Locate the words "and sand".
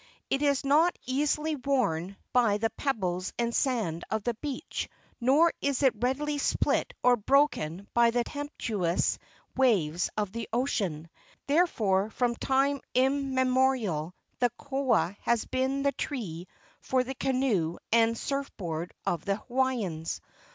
3.37-4.03